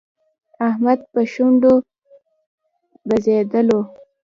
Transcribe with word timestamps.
احمد 0.67 0.99
په 1.11 1.19
شونډو 1.31 1.73
بزېدلو. 3.07 3.79